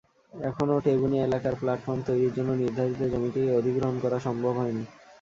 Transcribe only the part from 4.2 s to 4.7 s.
সম্ভব